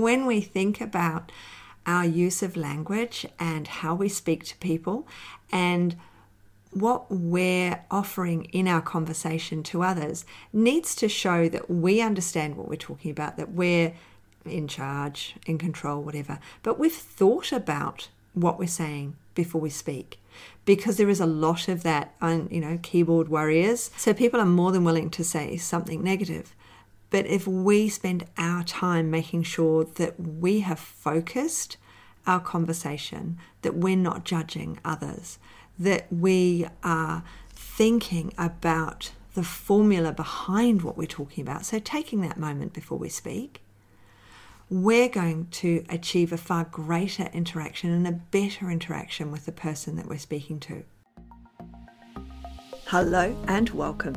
when 0.00 0.26
we 0.26 0.40
think 0.40 0.80
about 0.80 1.32
our 1.86 2.04
use 2.04 2.42
of 2.42 2.56
language 2.56 3.26
and 3.38 3.68
how 3.68 3.94
we 3.94 4.08
speak 4.08 4.44
to 4.44 4.56
people 4.56 5.06
and 5.52 5.96
what 6.72 7.10
we're 7.10 7.84
offering 7.90 8.44
in 8.46 8.68
our 8.68 8.82
conversation 8.82 9.62
to 9.62 9.82
others 9.82 10.24
needs 10.52 10.94
to 10.94 11.08
show 11.08 11.48
that 11.48 11.70
we 11.70 12.00
understand 12.00 12.56
what 12.56 12.68
we're 12.68 12.76
talking 12.76 13.10
about, 13.10 13.36
that 13.36 13.52
we're 13.52 13.94
in 14.44 14.68
charge, 14.68 15.36
in 15.46 15.58
control, 15.58 16.02
whatever. 16.02 16.38
But 16.62 16.78
we've 16.78 16.92
thought 16.92 17.52
about 17.52 18.08
what 18.34 18.58
we're 18.58 18.66
saying 18.66 19.16
before 19.34 19.60
we 19.60 19.70
speak 19.70 20.18
because 20.66 20.96
there 20.96 21.08
is 21.08 21.20
a 21.20 21.26
lot 21.26 21.68
of 21.68 21.82
that 21.82 22.14
on 22.20 22.48
you 22.50 22.60
know 22.60 22.78
keyboard 22.82 23.28
warriors 23.28 23.90
so 23.96 24.12
people 24.12 24.40
are 24.40 24.46
more 24.46 24.72
than 24.72 24.84
willing 24.84 25.08
to 25.08 25.24
say 25.24 25.56
something 25.56 26.02
negative 26.02 26.54
but 27.10 27.26
if 27.26 27.46
we 27.46 27.88
spend 27.88 28.24
our 28.36 28.62
time 28.64 29.10
making 29.10 29.42
sure 29.42 29.84
that 29.84 30.18
we 30.18 30.60
have 30.60 30.78
focused 30.78 31.76
our 32.26 32.40
conversation 32.40 33.38
that 33.62 33.76
we're 33.76 33.96
not 33.96 34.24
judging 34.24 34.78
others 34.84 35.38
that 35.78 36.06
we 36.12 36.66
are 36.82 37.22
thinking 37.50 38.32
about 38.38 39.12
the 39.34 39.42
formula 39.42 40.12
behind 40.12 40.82
what 40.82 40.96
we're 40.96 41.06
talking 41.06 41.42
about 41.42 41.64
so 41.64 41.78
taking 41.78 42.20
that 42.20 42.38
moment 42.38 42.72
before 42.72 42.98
we 42.98 43.08
speak 43.08 43.60
we're 44.68 45.08
going 45.08 45.46
to 45.52 45.84
achieve 45.88 46.32
a 46.32 46.36
far 46.36 46.64
greater 46.64 47.28
interaction 47.32 47.90
and 47.90 48.06
a 48.06 48.12
better 48.12 48.70
interaction 48.70 49.30
with 49.30 49.46
the 49.46 49.52
person 49.52 49.96
that 49.96 50.08
we're 50.08 50.18
speaking 50.18 50.58
to. 50.58 50.82
Hello 52.86 53.36
and 53.46 53.70
welcome. 53.70 54.16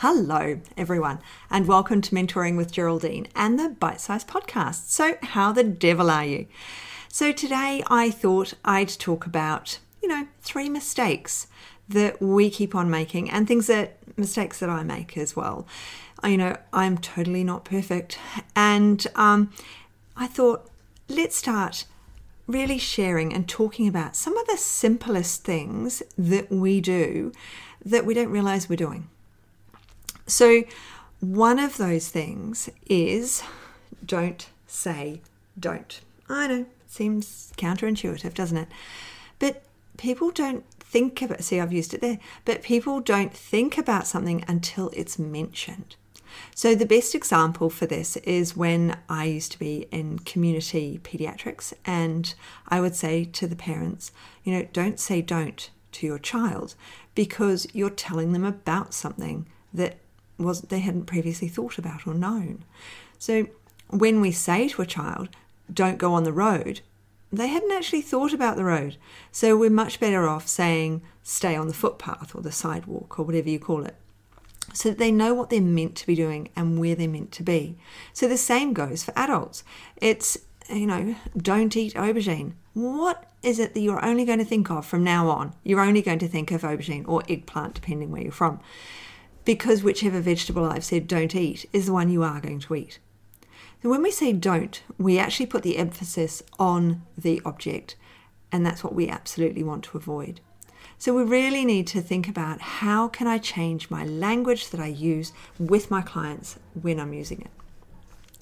Hello, 0.00 0.60
everyone, 0.76 1.20
and 1.48 1.66
welcome 1.66 2.02
to 2.02 2.14
Mentoring 2.14 2.58
with 2.58 2.70
Geraldine 2.70 3.28
and 3.34 3.58
the 3.58 3.70
Bite 3.70 3.98
Size 3.98 4.26
Podcast. 4.26 4.90
So, 4.90 5.16
how 5.22 5.52
the 5.52 5.64
devil 5.64 6.10
are 6.10 6.22
you? 6.22 6.48
So, 7.08 7.32
today 7.32 7.82
I 7.86 8.10
thought 8.10 8.52
I'd 8.62 8.90
talk 8.90 9.24
about, 9.24 9.78
you 10.02 10.08
know, 10.10 10.28
three 10.42 10.68
mistakes 10.68 11.46
that 11.88 12.20
we 12.20 12.50
keep 12.50 12.74
on 12.74 12.90
making 12.90 13.30
and 13.30 13.48
things 13.48 13.68
that 13.68 13.96
mistakes 14.18 14.58
that 14.58 14.68
I 14.68 14.82
make 14.82 15.16
as 15.16 15.34
well. 15.34 15.66
You 16.22 16.36
know, 16.36 16.58
I'm 16.74 16.98
totally 16.98 17.42
not 17.42 17.64
perfect. 17.64 18.18
And 18.54 19.06
um, 19.14 19.50
I 20.14 20.26
thought, 20.26 20.68
let's 21.08 21.36
start 21.36 21.86
really 22.46 22.76
sharing 22.76 23.32
and 23.32 23.48
talking 23.48 23.88
about 23.88 24.14
some 24.14 24.36
of 24.36 24.46
the 24.46 24.58
simplest 24.58 25.44
things 25.44 26.02
that 26.18 26.52
we 26.52 26.82
do 26.82 27.32
that 27.82 28.04
we 28.04 28.12
don't 28.12 28.28
realize 28.28 28.68
we're 28.68 28.76
doing. 28.76 29.08
So, 30.26 30.64
one 31.20 31.58
of 31.58 31.76
those 31.76 32.08
things 32.08 32.68
is 32.86 33.42
don't 34.04 34.48
say 34.66 35.22
don't. 35.58 36.00
I 36.28 36.46
know, 36.48 36.60
it 36.60 36.68
seems 36.86 37.52
counterintuitive, 37.56 38.34
doesn't 38.34 38.56
it? 38.56 38.68
But 39.38 39.62
people 39.96 40.30
don't 40.30 40.64
think 40.80 41.22
about 41.22 41.40
it. 41.40 41.44
see 41.44 41.60
I've 41.60 41.72
used 41.72 41.94
it 41.94 42.00
there, 42.00 42.18
but 42.44 42.62
people 42.62 43.00
don't 43.00 43.32
think 43.32 43.78
about 43.78 44.06
something 44.06 44.44
until 44.46 44.90
it's 44.92 45.18
mentioned. 45.18 45.96
So 46.54 46.74
the 46.74 46.86
best 46.86 47.14
example 47.14 47.70
for 47.70 47.86
this 47.86 48.16
is 48.18 48.56
when 48.56 48.98
I 49.08 49.24
used 49.24 49.52
to 49.52 49.58
be 49.58 49.86
in 49.90 50.18
community 50.20 51.00
pediatrics 51.02 51.72
and 51.84 52.34
I 52.68 52.80
would 52.80 52.94
say 52.94 53.24
to 53.24 53.46
the 53.46 53.56
parents, 53.56 54.12
you 54.44 54.52
know, 54.52 54.66
don't 54.72 55.00
say 55.00 55.22
don't 55.22 55.70
to 55.92 56.06
your 56.06 56.18
child 56.18 56.74
because 57.14 57.66
you're 57.72 57.90
telling 57.90 58.32
them 58.32 58.44
about 58.44 58.92
something 58.92 59.46
that 59.72 59.96
was 60.38 60.62
they 60.62 60.80
hadn't 60.80 61.06
previously 61.06 61.48
thought 61.48 61.78
about 61.78 62.06
or 62.06 62.14
known. 62.14 62.64
So 63.18 63.46
when 63.88 64.20
we 64.20 64.32
say 64.32 64.68
to 64.68 64.82
a 64.82 64.86
child, 64.86 65.28
don't 65.72 65.98
go 65.98 66.12
on 66.12 66.24
the 66.24 66.32
road, 66.32 66.80
they 67.32 67.48
hadn't 67.48 67.72
actually 67.72 68.02
thought 68.02 68.32
about 68.32 68.56
the 68.56 68.64
road. 68.64 68.96
So 69.32 69.56
we're 69.56 69.70
much 69.70 70.00
better 70.00 70.28
off 70.28 70.46
saying 70.46 71.02
stay 71.22 71.56
on 71.56 71.68
the 71.68 71.74
footpath 71.74 72.34
or 72.34 72.40
the 72.40 72.52
sidewalk 72.52 73.18
or 73.18 73.24
whatever 73.24 73.48
you 73.48 73.58
call 73.58 73.84
it. 73.84 73.96
So 74.72 74.90
that 74.90 74.98
they 74.98 75.10
know 75.10 75.32
what 75.32 75.50
they're 75.50 75.60
meant 75.60 75.96
to 75.96 76.06
be 76.06 76.14
doing 76.14 76.50
and 76.56 76.78
where 76.78 76.94
they're 76.94 77.08
meant 77.08 77.32
to 77.32 77.42
be. 77.42 77.76
So 78.12 78.28
the 78.28 78.36
same 78.36 78.72
goes 78.72 79.02
for 79.02 79.12
adults. 79.16 79.64
It's, 79.96 80.36
you 80.68 80.86
know, 80.86 81.16
don't 81.36 81.76
eat 81.76 81.94
aubergine. 81.94 82.52
What 82.74 83.24
is 83.42 83.58
it 83.58 83.74
that 83.74 83.80
you're 83.80 84.04
only 84.04 84.24
going 84.24 84.40
to 84.40 84.44
think 84.44 84.70
of 84.70 84.84
from 84.84 85.04
now 85.04 85.28
on? 85.28 85.54
You're 85.62 85.80
only 85.80 86.02
going 86.02 86.18
to 86.18 86.28
think 86.28 86.50
of 86.50 86.62
aubergine 86.62 87.08
or 87.08 87.22
eggplant, 87.28 87.74
depending 87.74 88.10
where 88.10 88.22
you're 88.22 88.32
from. 88.32 88.60
Because 89.46 89.82
whichever 89.82 90.20
vegetable 90.20 90.64
I've 90.66 90.84
said 90.84 91.06
don't 91.06 91.34
eat 91.34 91.64
is 91.72 91.86
the 91.86 91.92
one 91.92 92.10
you 92.10 92.22
are 92.24 92.40
going 92.40 92.58
to 92.60 92.74
eat. 92.74 92.98
So 93.80 93.88
when 93.88 94.02
we 94.02 94.10
say 94.10 94.32
don't, 94.32 94.82
we 94.98 95.18
actually 95.18 95.46
put 95.46 95.62
the 95.62 95.78
emphasis 95.78 96.42
on 96.58 97.02
the 97.16 97.40
object, 97.44 97.94
and 98.50 98.66
that's 98.66 98.82
what 98.82 98.94
we 98.94 99.08
absolutely 99.08 99.62
want 99.62 99.84
to 99.84 99.96
avoid. 99.96 100.40
So 100.98 101.14
we 101.14 101.22
really 101.22 101.64
need 101.64 101.86
to 101.88 102.00
think 102.00 102.26
about 102.26 102.60
how 102.60 103.06
can 103.06 103.28
I 103.28 103.38
change 103.38 103.88
my 103.88 104.04
language 104.04 104.70
that 104.70 104.80
I 104.80 104.88
use 104.88 105.32
with 105.60 105.90
my 105.90 106.02
clients 106.02 106.58
when 106.74 106.98
I'm 106.98 107.12
using 107.12 107.42
it 107.42 107.50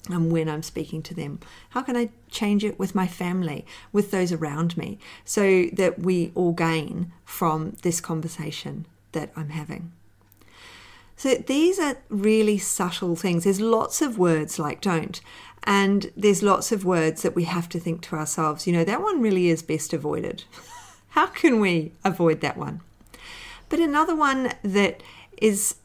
and 0.09 0.31
when 0.31 0.49
I'm 0.49 0.63
speaking 0.63 1.03
to 1.03 1.13
them. 1.13 1.39
How 1.69 1.83
can 1.83 1.95
I 1.95 2.09
change 2.31 2.63
it 2.63 2.79
with 2.79 2.95
my 2.95 3.07
family, 3.07 3.63
with 3.91 4.09
those 4.09 4.31
around 4.31 4.75
me, 4.75 4.97
so 5.23 5.65
that 5.73 5.99
we 5.99 6.31
all 6.33 6.53
gain 6.53 7.11
from 7.25 7.75
this 7.83 8.01
conversation 8.01 8.87
that 9.11 9.31
I'm 9.35 9.49
having? 9.49 9.91
So 11.17 11.35
these 11.35 11.79
are 11.79 11.97
really 12.09 12.57
subtle 12.57 13.15
things. 13.15 13.45
There's 13.45 13.61
lots 13.61 14.01
of 14.01 14.17
words 14.17 14.59
like 14.59 14.81
don't, 14.81 15.21
and 15.63 16.11
there's 16.15 16.43
lots 16.43 16.71
of 16.71 16.85
words 16.85 17.21
that 17.23 17.35
we 17.35 17.45
have 17.45 17.69
to 17.69 17.79
think 17.79 18.01
to 18.03 18.15
ourselves, 18.15 18.67
you 18.67 18.73
know, 18.73 18.83
that 18.83 19.01
one 19.01 19.21
really 19.21 19.49
is 19.49 19.63
best 19.63 19.93
avoided. 19.93 20.43
How 21.09 21.27
can 21.27 21.59
we 21.59 21.93
avoid 22.03 22.41
that 22.41 22.57
one? 22.57 22.81
But 23.69 23.79
another 23.79 24.15
one 24.15 24.51
that 24.63 25.01
is 25.37 25.75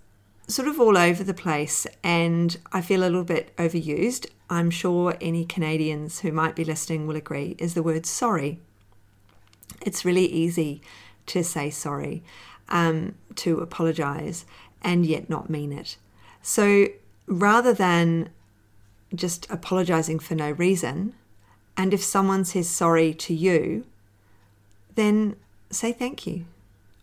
sort 0.49 0.69
of 0.69 0.81
all 0.81 0.99
over 0.99 1.23
the 1.23 1.35
place 1.35 1.87
and 2.03 2.59
I 2.73 2.81
feel 2.81 3.03
a 3.03 3.05
little 3.05 3.25
bit 3.25 3.57
overused, 3.57 4.27
I'm 4.51 4.71
sure 4.71 5.17
any 5.21 5.45
Canadians 5.45 6.21
who 6.21 6.33
might 6.33 6.57
be 6.57 6.65
listening 6.65 7.07
will 7.07 7.17
agree, 7.17 7.55
is 7.59 7.75
the 7.75 7.83
word 7.83 8.05
sorry. 8.05 8.59
It's 9.81 10.05
really 10.05 10.27
easy 10.27 10.83
to 11.27 11.45
say 11.45 11.71
sorry, 11.71 12.25
um, 12.69 13.15
to 13.37 13.61
apologize, 13.61 14.45
and 14.83 15.07
yet 15.07 15.29
not 15.29 15.51
mean 15.51 15.73
it. 15.73 15.97
So 16.43 16.89
rather 17.27 17.73
than 17.73 18.31
just 19.15 19.51
apologizing 19.51 20.19
for 20.19 20.35
no 20.35 20.53
reason, 20.53 21.15
and 21.77 21.95
if 21.95 22.03
someone 22.03 22.45
says 22.45 22.69
sorry 22.69 23.15
to 23.15 23.35
you, 23.35 23.85
then 24.95 25.37
say 25.71 25.93
thank 25.93 26.27
you 26.27 26.45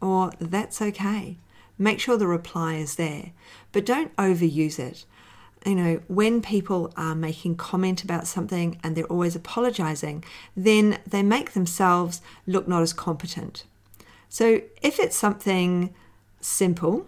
or 0.01 0.31
that's 0.39 0.81
okay. 0.81 1.37
Make 1.77 1.99
sure 1.99 2.17
the 2.17 2.27
reply 2.27 2.75
is 2.75 2.95
there, 2.95 3.31
but 3.71 3.85
don't 3.85 4.15
overuse 4.17 4.79
it. 4.79 5.05
You 5.65 5.75
know, 5.75 6.01
when 6.07 6.41
people 6.41 6.93
are 6.95 7.15
making 7.15 7.55
comment 7.55 8.03
about 8.03 8.27
something 8.27 8.79
and 8.83 8.95
they're 8.95 9.05
always 9.05 9.35
apologizing, 9.35 10.23
then 10.55 10.99
they 11.05 11.23
make 11.23 11.51
themselves 11.51 12.21
look 12.45 12.67
not 12.67 12.81
as 12.81 12.93
competent. 12.93 13.63
So 14.29 14.61
if 14.81 14.99
it's 14.99 15.15
something 15.15 15.93
simple, 16.39 17.05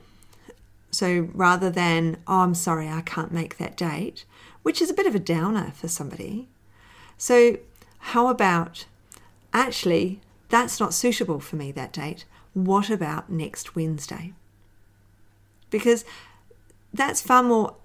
so 0.91 1.29
rather 1.33 1.69
than, 1.69 2.17
oh, 2.27 2.39
I'm 2.39 2.55
sorry, 2.55 2.87
I 2.87 3.01
can't 3.01 3.31
make 3.31 3.57
that 3.57 3.77
date, 3.77 4.25
which 4.63 4.81
is 4.81 4.89
a 4.89 4.93
bit 4.93 5.05
of 5.05 5.15
a 5.15 5.19
downer 5.19 5.71
for 5.75 5.87
somebody. 5.87 6.47
So, 7.17 7.57
how 7.99 8.27
about, 8.27 8.85
actually, 9.53 10.21
that's 10.49 10.79
not 10.79 10.93
suitable 10.93 11.39
for 11.39 11.55
me 11.55 11.71
that 11.71 11.93
date. 11.93 12.25
What 12.53 12.89
about 12.89 13.29
next 13.29 13.75
Wednesday? 13.75 14.33
Because 15.69 16.03
that's 16.93 17.21
far 17.21 17.43
more 17.43 17.75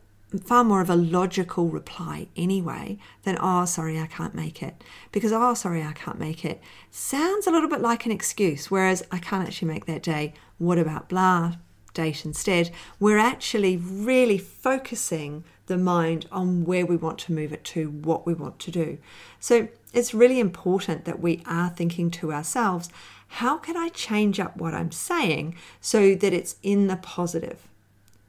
far 0.45 0.65
more 0.65 0.81
of 0.81 0.91
a 0.91 0.97
logical 0.97 1.69
reply 1.69 2.27
anyway 2.37 2.99
than 3.23 3.39
oh 3.41 3.65
sorry 3.67 4.01
I 4.01 4.07
can't 4.07 4.35
make 4.35 4.65
it 4.65 4.83
because 5.13 5.31
oh 5.33 5.55
sorry 5.55 5.85
I 5.85 5.93
can't 5.93 6.19
make 6.19 6.45
it 6.45 6.61
sounds 6.91 7.47
a 7.47 7.53
little 7.53 7.69
bit 7.69 7.81
like 7.81 8.05
an 8.05 8.11
excuse 8.11 8.69
whereas 8.69 9.05
I 9.13 9.19
can't 9.19 9.47
actually 9.47 9.69
make 9.69 9.87
that 9.87 10.03
day 10.03 10.35
what 10.59 10.77
about 10.77 11.09
blah 11.09 11.55
date 11.95 12.25
instead, 12.25 12.71
we're 13.01 13.19
actually 13.19 13.77
really 13.77 14.39
focusing 14.39 15.45
the 15.67 15.79
mind 15.79 16.27
on 16.31 16.65
where 16.65 16.85
we 16.85 16.97
want 16.97 17.19
to 17.21 17.33
move 17.33 17.53
it 17.53 17.65
to, 17.65 17.89
what 17.89 18.27
we 18.27 18.35
want 18.35 18.59
to 18.59 18.71
do. 18.71 18.99
So 19.41 19.69
it's 19.93 20.13
really 20.13 20.41
important 20.41 21.05
that 21.07 21.21
we 21.21 21.43
are 21.47 21.71
thinking 21.71 22.11
to 22.13 22.33
ourselves, 22.33 22.91
how 23.29 23.57
can 23.57 23.77
I 23.77 23.89
change 23.89 24.39
up 24.39 24.57
what 24.57 24.75
I'm 24.75 24.93
saying 24.93 25.57
so 25.81 26.15
that 26.15 26.33
it's 26.33 26.57
in 26.63 26.89
the 26.89 26.97
positive? 26.97 27.67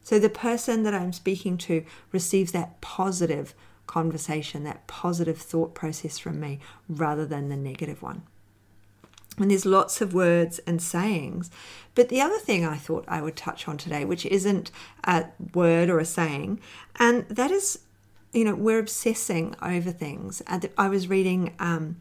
So 0.04 0.20
the 0.20 0.30
person 0.30 0.84
that 0.84 0.94
I'm 0.94 1.12
speaking 1.12 1.58
to 1.60 1.84
receives 2.12 2.52
that 2.54 2.80
positive 2.80 3.54
conversation, 3.88 4.64
that 4.64 4.88
positive 4.88 5.38
thought 5.38 5.76
process 5.76 6.18
from 6.18 6.40
me 6.40 6.60
rather 6.88 7.26
than 7.26 7.50
the 7.50 7.58
negative 7.58 8.02
one. 8.02 8.24
And 9.38 9.52
there's 9.52 9.66
lots 9.66 10.02
of 10.02 10.14
words 10.14 10.60
and 10.60 10.82
sayings. 10.82 11.52
But 11.94 12.10
the 12.10 12.22
other 12.22 12.38
thing 12.38 12.66
I 12.66 12.78
thought 12.78 13.06
I 13.08 13.22
would 13.22 13.36
touch 13.36 13.68
on 13.68 13.78
today, 13.78 14.06
which 14.06 14.26
isn't 14.26 14.72
a 15.04 15.26
word 15.54 15.90
or 15.90 16.00
a 16.00 16.06
saying, 16.06 16.60
and 16.98 17.28
that 17.30 17.52
is, 17.52 17.80
you 18.34 18.44
know, 18.44 18.56
we're 18.56 18.80
obsessing 18.80 19.56
over 19.62 19.92
things. 19.92 20.42
I 20.78 20.88
was 20.88 21.08
reading, 21.08 21.54
um, 21.60 21.98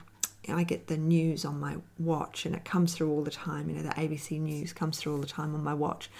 I 0.48 0.62
get 0.64 0.88
the 0.88 0.96
news 0.96 1.44
on 1.44 1.58
my 1.58 1.76
watch 1.98 2.44
and 2.44 2.54
it 2.54 2.64
comes 2.64 2.94
through 2.94 3.10
all 3.10 3.22
the 3.22 3.30
time. 3.30 3.68
You 3.68 3.76
know, 3.76 3.82
the 3.82 3.94
ABC 3.94 4.40
News 4.40 4.72
comes 4.72 4.98
through 4.98 5.14
all 5.14 5.20
the 5.20 5.26
time 5.26 5.54
on 5.54 5.64
my 5.64 5.74
watch. 5.74 6.10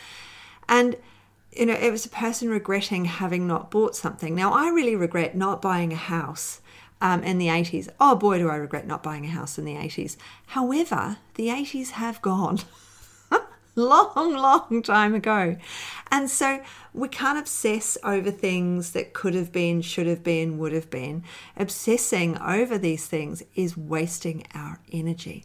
And 0.69 0.97
you 1.57 1.67
know, 1.67 1.75
it 1.75 1.91
was 1.91 2.05
a 2.05 2.11
person 2.11 2.49
regretting 2.51 3.05
having 3.05 3.47
not 3.47 3.71
bought 3.71 3.95
something. 3.95 4.35
Now, 4.35 4.53
I 4.53 4.71
really 4.71 4.97
regret 4.97 5.37
not 5.37 5.63
buying 5.63 5.93
a 5.93 5.97
house 5.97 6.61
um, 7.05 7.23
in 7.23 7.37
the 7.37 7.49
80s. 7.49 7.91
Oh 8.01 8.17
boy, 8.17 8.39
do 8.39 8.49
I 8.49 8.57
regret 8.57 8.87
not 8.87 9.03
buying 9.03 9.27
a 9.27 9.29
house 9.29 9.59
in 9.59 9.67
the 9.67 9.75
80s. 9.75 10.17
However, 10.47 11.19
the 11.35 11.49
80s 11.49 11.91
have 11.91 12.23
gone. 12.23 12.61
long, 13.77 14.33
long 14.33 14.83
time 14.83 15.15
ago. 15.15 15.59
And 16.11 16.31
so 16.31 16.63
we 16.95 17.09
can't 17.09 17.39
obsess 17.39 17.99
over 18.03 18.31
things 18.31 18.93
that 18.93 19.13
could 19.13 19.35
have 19.35 19.53
been, 19.53 19.83
should 19.83 20.07
have 20.07 20.25
been, 20.25 20.57
would 20.57 20.73
have 20.73 20.89
been. 20.89 21.25
Obsessing 21.59 22.39
over 22.39 22.79
these 22.79 23.07
things 23.07 23.43
is 23.55 23.77
wasting 23.77 24.47
our 24.55 24.81
energy. 24.91 25.45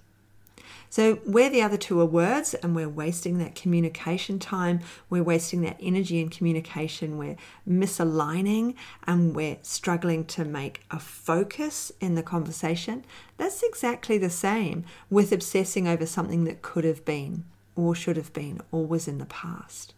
So, 0.91 1.15
where 1.17 1.51
the 1.51 1.61
other 1.61 1.77
two 1.77 2.01
are 2.01 2.05
words 2.05 2.55
and 2.55 2.75
we're 2.75 2.89
wasting 2.89 3.37
that 3.37 3.53
communication 3.53 4.39
time, 4.39 4.79
we're 5.07 5.23
wasting 5.23 5.61
that 5.61 5.77
energy 5.79 6.19
in 6.19 6.29
communication, 6.29 7.19
we're 7.19 7.37
misaligning 7.67 8.73
and 9.05 9.35
we're 9.35 9.57
struggling 9.61 10.25
to 10.25 10.43
make 10.43 10.83
a 10.89 10.99
focus 10.99 11.91
in 12.01 12.15
the 12.15 12.23
conversation, 12.23 13.05
that's 13.37 13.61
exactly 13.61 14.17
the 14.17 14.31
same 14.31 14.83
with 15.11 15.31
obsessing 15.31 15.87
over 15.87 16.07
something 16.07 16.45
that 16.45 16.63
could 16.63 16.85
have 16.85 17.05
been 17.05 17.45
or 17.75 17.93
should 17.93 18.17
have 18.17 18.33
been 18.33 18.59
or 18.71 18.87
was 18.87 19.07
in 19.07 19.19
the 19.19 19.25
past. 19.25 19.93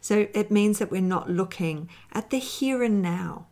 So, 0.00 0.26
it 0.34 0.50
means 0.50 0.80
that 0.80 0.90
we're 0.90 1.00
not 1.00 1.30
looking 1.30 1.88
at 2.12 2.30
the 2.30 2.38
here 2.38 2.82
and 2.82 3.00
now 3.00 3.46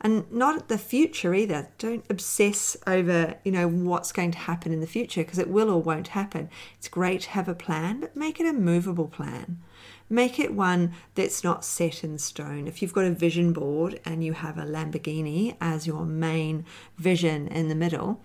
and 0.00 0.30
not 0.32 0.68
the 0.68 0.78
future 0.78 1.34
either. 1.34 1.68
Don't 1.78 2.04
obsess 2.08 2.76
over, 2.86 3.34
you 3.44 3.52
know, 3.52 3.68
what's 3.68 4.12
going 4.12 4.30
to 4.30 4.38
happen 4.38 4.72
in 4.72 4.80
the 4.80 4.86
future 4.86 5.22
because 5.22 5.38
it 5.38 5.50
will 5.50 5.70
or 5.70 5.82
won't 5.82 6.08
happen. 6.08 6.48
It's 6.78 6.88
great 6.88 7.22
to 7.22 7.30
have 7.30 7.48
a 7.48 7.54
plan, 7.54 8.00
but 8.00 8.16
make 8.16 8.40
it 8.40 8.46
a 8.46 8.52
movable 8.52 9.08
plan. 9.08 9.58
Make 10.08 10.40
it 10.40 10.54
one 10.54 10.92
that's 11.14 11.44
not 11.44 11.64
set 11.64 12.02
in 12.02 12.18
stone. 12.18 12.66
If 12.66 12.82
you've 12.82 12.92
got 12.92 13.04
a 13.04 13.10
vision 13.10 13.52
board 13.52 14.00
and 14.04 14.24
you 14.24 14.32
have 14.32 14.58
a 14.58 14.64
Lamborghini 14.64 15.56
as 15.60 15.86
your 15.86 16.04
main 16.04 16.64
vision 16.96 17.46
in 17.48 17.68
the 17.68 17.74
middle, 17.74 18.24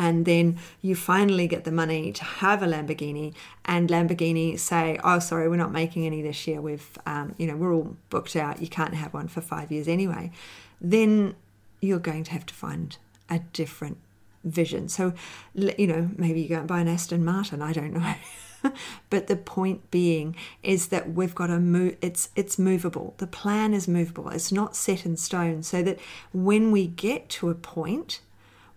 and 0.00 0.24
then 0.24 0.58
you 0.80 0.96
finally 0.96 1.46
get 1.46 1.64
the 1.64 1.70
money 1.70 2.10
to 2.10 2.24
have 2.24 2.62
a 2.62 2.66
Lamborghini, 2.66 3.34
and 3.66 3.90
Lamborghini 3.90 4.58
say, 4.58 4.98
"Oh, 5.04 5.18
sorry, 5.18 5.46
we're 5.46 5.56
not 5.56 5.72
making 5.72 6.06
any 6.06 6.22
this 6.22 6.46
year. 6.46 6.62
We've, 6.62 6.98
um, 7.04 7.34
you 7.36 7.46
know, 7.46 7.54
we're 7.54 7.74
all 7.74 7.96
booked 8.08 8.34
out. 8.34 8.62
You 8.62 8.68
can't 8.68 8.94
have 8.94 9.12
one 9.12 9.28
for 9.28 9.42
five 9.42 9.70
years 9.70 9.86
anyway." 9.88 10.32
Then 10.80 11.34
you're 11.82 11.98
going 11.98 12.24
to 12.24 12.30
have 12.30 12.46
to 12.46 12.54
find 12.54 12.96
a 13.28 13.40
different 13.52 13.98
vision. 14.42 14.88
So, 14.88 15.12
you 15.54 15.86
know, 15.86 16.08
maybe 16.16 16.40
you 16.40 16.48
go 16.48 16.60
and 16.60 16.68
buy 16.68 16.80
an 16.80 16.88
Aston 16.88 17.22
Martin. 17.22 17.60
I 17.60 17.74
don't 17.74 17.92
know. 18.62 18.72
but 19.10 19.26
the 19.26 19.36
point 19.36 19.90
being 19.90 20.34
is 20.62 20.88
that 20.88 21.12
we've 21.12 21.34
got 21.34 21.46
to 21.46 21.58
move 21.58 21.96
it's 22.02 22.28
it's 22.36 22.58
movable 22.58 23.14
the 23.16 23.26
plan 23.26 23.72
is 23.72 23.88
movable 23.88 24.28
it's 24.28 24.52
not 24.52 24.76
set 24.76 25.06
in 25.06 25.16
stone 25.16 25.62
so 25.62 25.82
that 25.82 25.98
when 26.34 26.70
we 26.70 26.86
get 26.86 27.30
to 27.30 27.48
a 27.48 27.54
point 27.54 28.20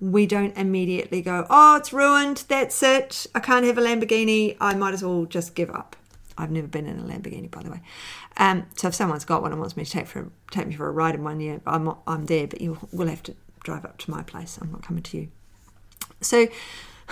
we 0.03 0.25
don't 0.25 0.55
immediately 0.57 1.21
go, 1.21 1.47
oh, 1.49 1.77
it's 1.77 1.93
ruined, 1.93 2.43
that's 2.49 2.83
it, 2.83 3.25
I 3.33 3.39
can't 3.39 3.65
have 3.65 3.77
a 3.77 3.81
Lamborghini, 3.81 4.57
I 4.59 4.73
might 4.75 4.93
as 4.93 5.01
well 5.01 5.23
just 5.23 5.55
give 5.55 5.69
up. 5.69 5.95
I've 6.37 6.51
never 6.51 6.67
been 6.67 6.87
in 6.87 6.99
a 6.99 7.03
Lamborghini, 7.03 7.49
by 7.49 7.63
the 7.63 7.71
way. 7.71 7.79
Um, 8.35 8.65
so 8.75 8.89
if 8.89 8.95
someone's 8.95 9.23
got 9.23 9.41
one 9.41 9.51
and 9.51 9.61
wants 9.61 9.77
me 9.77 9.85
to 9.85 9.89
take 9.89 10.07
for 10.07 10.29
take 10.51 10.67
me 10.67 10.75
for 10.75 10.87
a 10.87 10.91
ride 10.91 11.15
in 11.15 11.23
one 11.23 11.39
year, 11.39 11.61
I'm 11.65 11.95
I'm 12.05 12.25
there, 12.25 12.47
but 12.47 12.59
you 12.59 12.79
will 12.91 13.07
have 13.07 13.23
to 13.23 13.35
drive 13.63 13.85
up 13.85 13.97
to 13.99 14.11
my 14.11 14.23
place. 14.23 14.57
I'm 14.59 14.71
not 14.71 14.81
coming 14.81 15.03
to 15.03 15.17
you. 15.17 15.27
So 16.19 16.47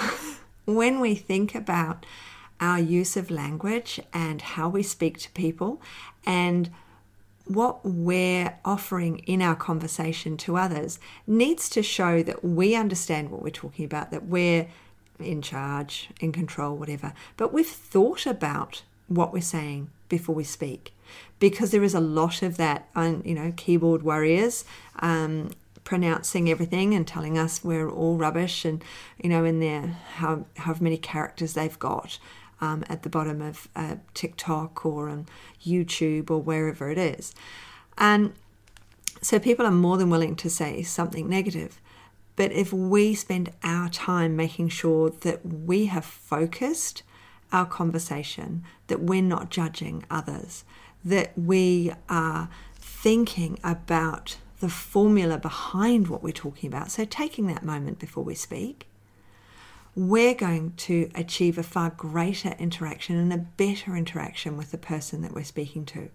when 0.65 0.99
we 0.99 1.15
think 1.15 1.55
about 1.55 2.05
our 2.59 2.79
use 2.79 3.15
of 3.15 3.31
language 3.31 4.01
and 4.11 4.41
how 4.41 4.67
we 4.67 4.83
speak 4.83 5.19
to 5.19 5.31
people 5.31 5.81
and 6.25 6.71
what 7.53 7.85
we're 7.85 8.57
offering 8.63 9.19
in 9.19 9.41
our 9.41 9.55
conversation 9.55 10.37
to 10.37 10.57
others 10.57 10.99
needs 11.27 11.69
to 11.69 11.83
show 11.83 12.23
that 12.23 12.43
we 12.43 12.75
understand 12.75 13.29
what 13.29 13.41
we're 13.41 13.49
talking 13.49 13.85
about, 13.85 14.11
that 14.11 14.25
we're 14.25 14.67
in 15.19 15.41
charge, 15.41 16.09
in 16.19 16.31
control, 16.31 16.75
whatever. 16.75 17.13
But 17.37 17.53
we've 17.53 17.67
thought 17.67 18.25
about 18.25 18.83
what 19.07 19.33
we're 19.33 19.41
saying 19.41 19.89
before 20.09 20.35
we 20.35 20.43
speak 20.43 20.93
because 21.39 21.71
there 21.71 21.83
is 21.83 21.93
a 21.93 21.99
lot 21.99 22.41
of 22.41 22.57
that, 22.57 22.87
you 22.95 23.33
know, 23.33 23.53
keyboard 23.55 24.03
warriors. 24.03 24.65
Um, 24.99 25.51
pronouncing 25.83 26.47
everything 26.49 26.93
and 26.93 27.07
telling 27.07 27.39
us 27.39 27.63
we're 27.63 27.89
all 27.89 28.15
rubbish 28.15 28.65
and 28.65 28.83
you 29.21 29.27
know 29.27 29.43
in 29.43 29.59
their 29.59 29.97
how 30.17 30.45
how 30.57 30.75
many 30.79 30.95
characters 30.95 31.53
they've 31.53 31.79
got 31.79 32.19
um, 32.61 32.83
at 32.87 33.03
the 33.03 33.09
bottom 33.09 33.41
of 33.41 33.67
uh, 33.75 33.95
TikTok 34.13 34.85
or 34.85 35.09
on 35.09 35.25
YouTube 35.63 36.29
or 36.29 36.41
wherever 36.41 36.89
it 36.89 36.97
is. 36.97 37.33
And 37.97 38.33
so 39.21 39.39
people 39.39 39.65
are 39.65 39.71
more 39.71 39.97
than 39.97 40.09
willing 40.09 40.35
to 40.37 40.49
say 40.49 40.83
something 40.83 41.27
negative. 41.27 41.81
But 42.35 42.51
if 42.51 42.71
we 42.71 43.13
spend 43.13 43.51
our 43.63 43.89
time 43.89 44.35
making 44.35 44.69
sure 44.69 45.09
that 45.09 45.45
we 45.45 45.87
have 45.87 46.05
focused 46.05 47.03
our 47.51 47.65
conversation, 47.65 48.63
that 48.87 49.01
we're 49.01 49.21
not 49.21 49.49
judging 49.49 50.05
others, 50.09 50.63
that 51.03 51.37
we 51.37 51.91
are 52.09 52.49
thinking 52.75 53.59
about 53.63 54.37
the 54.59 54.69
formula 54.69 55.37
behind 55.37 56.07
what 56.07 56.23
we're 56.23 56.31
talking 56.31 56.67
about. 56.67 56.91
So, 56.91 57.03
taking 57.03 57.47
that 57.47 57.63
moment 57.63 57.99
before 57.99 58.23
we 58.23 58.35
speak, 58.35 58.87
we're 59.95 60.33
going 60.33 60.73
to 60.77 61.09
achieve 61.15 61.57
a 61.57 61.63
far 61.63 61.89
greater 61.89 62.55
interaction 62.59 63.17
and 63.17 63.33
a 63.33 63.37
better 63.37 63.95
interaction 63.95 64.57
with 64.57 64.71
the 64.71 64.77
person 64.77 65.21
that 65.21 65.33
we're 65.33 65.43
speaking 65.43 65.85
to. 65.85 66.09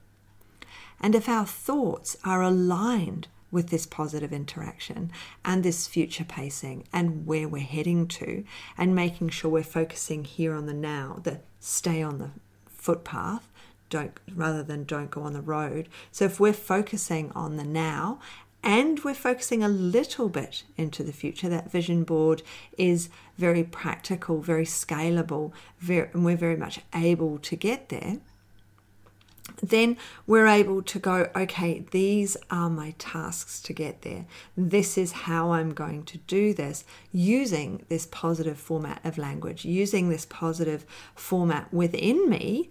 And 1.01 1.15
if 1.15 1.29
our 1.29 1.47
thoughts 1.47 2.17
are 2.25 2.43
aligned 2.43 3.29
with 3.51 3.69
this 3.69 3.87
positive 3.87 4.33
interaction 4.33 5.11
and 5.45 5.63
this 5.63 5.87
future 5.87 6.25
pacing 6.25 6.85
and 6.93 7.27
where 7.27 7.49
we're 7.49 7.63
heading 7.63 8.09
to, 8.09 8.45
and 8.77 8.95
making 8.95 9.29
sure 9.29 9.51
we're 9.51 9.63
focusing 9.63 10.25
here 10.25 10.55
on 10.55 10.67
the 10.67 10.75
now, 10.75 11.21
the 11.23 11.41
stay 11.61 12.03
on 12.03 12.19
the 12.19 12.31
footpath, 12.69 13.49
don't 13.89 14.19
rather 14.35 14.63
than 14.63 14.85
don't 14.85 15.11
go 15.11 15.23
on 15.23 15.33
the 15.33 15.41
road. 15.41 15.89
So 16.11 16.25
if 16.25 16.41
we're 16.41 16.53
focusing 16.53 17.31
on 17.33 17.57
the 17.57 17.65
now 17.65 18.21
and 18.67 19.05
we're 19.05 19.15
focusing 19.15 19.63
a 19.63 19.69
little 19.69 20.29
bit 20.29 20.65
into 20.77 21.05
the 21.05 21.13
future. 21.13 21.49
That 21.49 21.71
vision 21.71 22.03
board 22.03 22.43
is 22.77 23.09
very 23.39 23.63
practical, 23.63 24.41
very 24.41 24.67
scalable, 24.67 25.53
very, 25.79 26.11
and 26.13 26.25
we're 26.25 26.37
very 26.37 26.57
much 26.57 26.81
able 26.93 27.39
to 27.39 27.55
get 27.55 27.91
there. 27.91 28.19
Then 29.63 29.97
we're 30.27 30.49
able 30.49 30.83
to 30.83 30.99
go, 30.99 31.31
okay, 31.37 31.87
these 31.93 32.37
are 32.51 32.69
my 32.69 32.97
tasks 32.99 33.61
to 33.63 33.73
get 33.73 34.03
there. 34.03 34.27
This 34.57 34.99
is 34.99 35.13
how 35.13 35.53
I'm 35.53 35.73
going 35.73 36.03
to 36.03 36.19
do 36.19 36.53
this 36.53 36.85
using 37.13 37.87
this 37.89 38.09
positive 38.11 38.59
format 38.59 39.01
of 39.05 39.17
language, 39.17 39.65
using 39.65 40.09
this 40.09 40.27
positive 40.27 40.85
format 41.15 41.73
within 41.73 42.29
me 42.29 42.71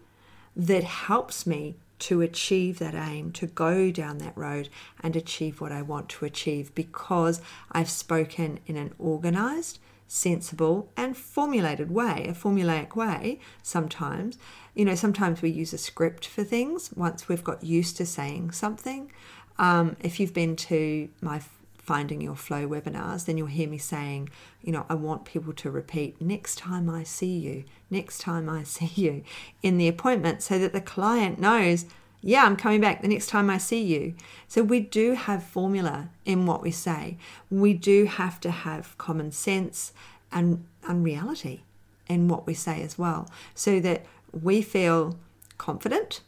that 0.58 0.84
helps 0.84 1.48
me 1.48 1.78
to 2.06 2.22
achieve 2.22 2.78
that 2.78 2.94
aim, 2.94 3.32
to 3.32 3.48
go 3.48 3.90
down 3.90 4.20
that 4.20 4.38
road 4.38 4.70
and 5.02 5.16
achieve 5.16 5.60
what 5.60 5.72
I 5.72 5.82
want 5.82 6.08
to 6.10 6.26
achieve 6.26 6.74
because 6.76 7.42
I've 7.72 7.90
spoken 7.90 8.60
in 8.68 8.78
an 8.78 8.94
organized, 9.00 9.80
sensible, 10.08 10.92
and 10.96 11.18
formulated 11.18 11.90
way, 11.90 12.28
a 12.30 12.34
formulaic 12.34 12.96
way 12.96 13.40
sometimes. 13.64 14.38
You 14.76 14.86
know, 14.86 14.94
sometimes 14.94 15.42
we 15.42 15.50
use 15.50 15.74
a 15.74 15.80
script 15.80 16.28
for 16.28 16.44
things 16.44 16.92
once 16.96 17.28
we've 17.28 17.44
got 17.44 17.64
used 17.64 17.98
to 17.98 18.06
saying 18.06 18.52
something. 18.52 19.12
Um, 19.58 19.98
if 20.00 20.20
you've 20.20 20.34
been 20.34 20.56
to 20.58 21.10
my 21.22 21.42
finding 21.86 22.20
your 22.20 22.36
flow 22.36 22.68
webinars, 22.68 23.26
then 23.26 23.38
you'll 23.38 23.48
hear 23.48 23.70
me 23.70 23.78
saying, 23.78 24.30
you 24.62 24.72
know, 24.72 24.86
I 24.90 24.96
want 24.96 25.24
people 25.24 25.54
to 25.54 25.70
repeat 25.70 26.20
next 26.20 26.58
time 26.58 26.90
I 26.90 27.04
see 27.04 27.38
you, 27.38 27.64
next 27.92 28.22
time 28.22 28.50
I 28.50 28.64
see 28.76 28.92
you 28.96 29.24
in 29.62 29.78
the 29.78 29.88
appointment 29.88 30.42
so 30.42 30.58
that 30.58 30.74
the 30.74 30.82
client 30.82 31.40
knows, 31.40 31.86
Yeah, 32.22 32.44
I'm 32.44 32.58
coming 32.58 32.82
back 32.82 33.02
the 33.04 33.08
next 33.08 33.28
time 33.28 33.52
I 33.52 33.60
see 33.60 33.84
you. 33.84 34.16
So 34.48 34.64
we 34.64 34.80
do 34.80 35.14
have 35.14 35.44
formula 35.44 36.10
in 36.26 36.48
what 36.48 36.64
we 36.64 36.72
say. 36.72 37.18
We 37.52 37.74
do 37.74 38.06
have 38.06 38.40
to 38.42 38.50
have 38.50 38.98
common 38.98 39.32
sense 39.32 39.94
and, 40.32 40.66
and 40.88 41.04
reality 41.04 41.62
in 42.08 42.28
what 42.28 42.48
we 42.48 42.56
say 42.56 42.82
as 42.82 42.98
well, 42.98 43.30
so 43.54 43.80
that 43.80 44.06
we 44.34 44.62
feel 44.64 45.18
confident 45.58 46.22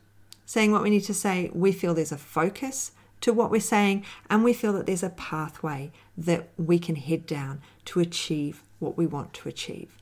saying 0.48 0.72
what 0.72 0.82
we 0.82 0.90
need 0.90 1.04
to 1.04 1.14
say. 1.14 1.52
We 1.54 1.72
feel 1.72 1.94
there's 1.94 2.14
a 2.14 2.18
focus 2.18 2.92
to 3.22 3.34
what 3.34 3.52
we're 3.52 3.60
saying, 3.62 4.06
and 4.30 4.44
we 4.44 4.54
feel 4.54 4.74
that 4.74 4.86
there's 4.86 5.04
a 5.04 5.10
pathway 5.10 5.92
that 6.18 6.50
we 6.58 6.80
can 6.80 6.96
head 6.96 7.26
down 7.26 7.62
to 7.86 8.00
achieve 8.00 8.64
what 8.80 8.98
we 8.98 9.06
want 9.06 9.34
to 9.34 9.50
achieve. 9.50 9.98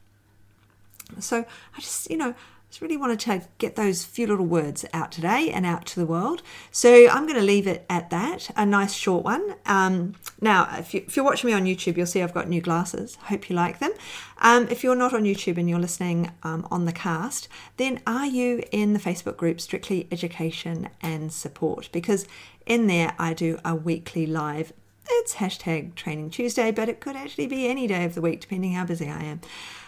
So 1.19 1.45
I 1.75 1.79
just, 1.79 2.09
you 2.09 2.17
know, 2.17 2.35
just 2.75 2.81
really 2.81 2.97
wanted 2.97 3.21
to 3.21 3.41
get 3.57 3.77
those 3.77 4.03
few 4.03 4.27
little 4.27 4.45
words 4.45 4.83
out 4.91 5.09
today 5.09 5.49
and 5.49 5.65
out 5.65 5.85
to 5.85 5.97
the 5.97 6.05
world. 6.05 6.41
So 6.71 7.07
I'm 7.07 7.25
going 7.25 7.39
to 7.39 7.45
leave 7.45 7.67
it 7.67 7.85
at 7.89 8.09
that, 8.09 8.49
a 8.57 8.65
nice 8.65 8.91
short 8.91 9.23
one. 9.23 9.55
Um, 9.65 10.15
now, 10.41 10.67
if, 10.77 10.93
you, 10.93 11.05
are 11.21 11.23
watching 11.23 11.49
me 11.49 11.53
on 11.53 11.63
YouTube, 11.63 11.95
you'll 11.95 12.05
see 12.05 12.21
I've 12.21 12.33
got 12.33 12.49
new 12.49 12.59
glasses. 12.59 13.15
Hope 13.15 13.49
you 13.49 13.55
like 13.55 13.79
them. 13.79 13.93
Um, 14.39 14.67
if 14.69 14.83
you're 14.83 14.93
not 14.93 15.13
on 15.13 15.23
YouTube 15.23 15.57
and 15.57 15.69
you're 15.69 15.79
listening 15.79 16.33
um, 16.43 16.67
on 16.69 16.83
the 16.83 16.91
cast, 16.91 17.47
then 17.77 18.01
are 18.05 18.25
you 18.25 18.61
in 18.73 18.91
the 18.91 18.99
Facebook 18.99 19.37
group 19.37 19.61
Strictly 19.61 20.09
Education 20.11 20.89
and 21.01 21.31
Support? 21.31 21.87
Because 21.93 22.27
in 22.65 22.87
there 22.87 23.15
I 23.17 23.33
do 23.33 23.57
a 23.63 23.73
weekly 23.73 24.25
live 24.25 24.73
it's 25.07 25.35
hashtag 25.35 25.93
training 25.93 26.31
Tuesday, 26.31 26.71
but 26.71 26.89
it 26.89 26.99
could 26.99 27.15
actually 27.15 27.45
be 27.45 27.67
any 27.67 27.85
day 27.85 28.05
of 28.05 28.15
the 28.15 28.21
week, 28.21 28.41
depending 28.41 28.73
how 28.73 28.85
busy 28.85 29.07
I 29.07 29.21
am. 29.21 29.41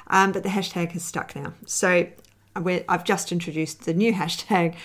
Um, 0.06 0.32
but 0.32 0.44
the 0.44 0.50
hashtag 0.50 0.92
has 0.92 1.04
stuck 1.04 1.36
now. 1.36 1.54
So 1.66 2.08
I've 2.88 3.04
just 3.04 3.32
introduced 3.32 3.86
the 3.86 3.94
new 3.94 4.14
hashtag 4.22 4.76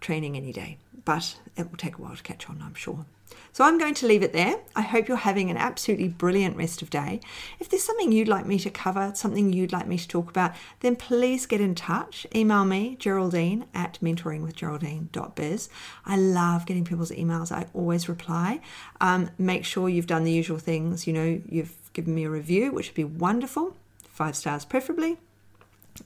training 0.00 0.36
any 0.36 0.52
day, 0.52 0.78
but 1.04 1.36
it 1.56 1.70
will 1.70 1.76
take 1.76 1.98
a 1.98 2.02
while 2.02 2.16
to 2.16 2.22
catch 2.22 2.48
on, 2.48 2.62
I'm 2.62 2.74
sure. 2.74 3.06
So 3.52 3.64
I'm 3.64 3.78
going 3.78 3.94
to 3.94 4.06
leave 4.06 4.22
it 4.22 4.32
there. 4.32 4.60
I 4.76 4.82
hope 4.82 5.08
you're 5.08 5.16
having 5.16 5.50
an 5.50 5.56
absolutely 5.56 6.08
brilliant 6.08 6.56
rest 6.56 6.82
of 6.82 6.90
day. 6.90 7.20
If 7.58 7.68
there's 7.68 7.82
something 7.82 8.12
you'd 8.12 8.28
like 8.28 8.46
me 8.46 8.58
to 8.60 8.70
cover, 8.70 9.12
something 9.14 9.52
you'd 9.52 9.72
like 9.72 9.86
me 9.86 9.98
to 9.98 10.08
talk 10.08 10.30
about, 10.30 10.52
then 10.80 10.96
please 10.96 11.46
get 11.46 11.60
in 11.60 11.74
touch. 11.74 12.26
Email 12.34 12.64
me, 12.64 12.96
Geraldine 12.98 13.66
at 13.74 13.98
mentoringwithgeraldine.biz. 14.00 15.68
I 16.06 16.16
love 16.16 16.66
getting 16.66 16.84
people's 16.84 17.10
emails. 17.10 17.52
I 17.52 17.66
always 17.74 18.08
reply. 18.08 18.60
Um, 19.00 19.30
make 19.38 19.64
sure 19.64 19.88
you've 19.88 20.06
done 20.06 20.24
the 20.24 20.32
usual 20.32 20.58
things. 20.58 21.06
You 21.06 21.12
know, 21.12 21.40
you've 21.48 21.76
given 21.92 22.14
me 22.14 22.24
a 22.24 22.30
review, 22.30 22.70
which 22.72 22.88
would 22.88 22.94
be 22.94 23.04
wonderful, 23.04 23.76
five 24.08 24.36
stars 24.36 24.64
preferably 24.64 25.18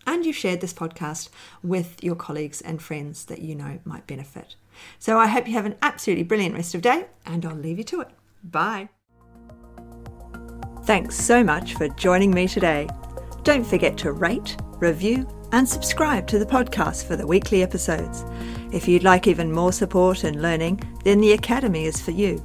and 0.07 0.25
you've 0.25 0.37
shared 0.37 0.61
this 0.61 0.73
podcast 0.73 1.29
with 1.63 2.03
your 2.03 2.15
colleagues 2.15 2.61
and 2.61 2.83
friends 2.83 3.25
that 3.27 3.43
you 3.43 3.55
know 3.55 3.79
might 3.85 4.07
benefit. 4.07 4.57
So 4.99 5.19
I 5.19 5.27
hope 5.27 5.47
you 5.47 5.55
have 5.55 5.67
an 5.67 5.77
absolutely 5.83 6.25
brilliant 6.25 6.55
rest 6.55 6.75
of 6.75 6.83
day, 6.83 7.07
and 7.25 7.45
I'll 7.47 7.55
leave 7.55 7.79
you 7.79 7.85
to 7.85 8.01
it. 8.01 8.09
Bye. 8.43 8.89
Thanks 10.85 11.17
so 11.17 11.43
much 11.43 11.75
for 11.75 11.89
joining 11.89 12.31
me 12.31 12.47
today. 12.47 12.89
Don't 13.43 13.65
forget 13.65 13.97
to 13.99 14.13
rate, 14.13 14.57
review, 14.79 15.29
and 15.53 15.69
subscribe 15.69 16.27
to 16.27 16.39
the 16.39 16.47
podcast 16.47 17.07
for 17.07 17.17
the 17.17 17.27
weekly 17.27 17.63
episodes. 17.63 18.25
If 18.73 18.89
you'd 18.89 19.05
like 19.05 19.27
even 19.27 19.53
more 19.53 19.73
support 19.73 20.25
and 20.25 20.43
learning, 20.43 20.81
then 21.05 21.21
the 21.21 21.33
Academy 21.33 21.85
is 21.85 22.01
for 22.01 22.11
you. 22.11 22.45